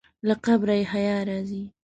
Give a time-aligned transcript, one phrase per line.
[0.27, 1.63] له قبره یې حیا راځي.